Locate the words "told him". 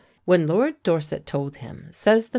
1.27-1.89